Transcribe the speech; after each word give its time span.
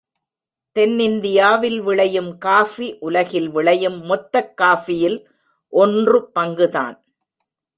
தென்னிந்தியாவில் 0.71 1.81
விளையும் 1.81 2.37
காஃபி, 2.37 2.97
உலகில் 2.99 3.49
விளையும் 3.49 4.01
மொத்தக் 4.01 4.57
காஃபியில் 4.57 5.29
ஒன்று 5.69 6.31
பங்குதான். 6.35 7.03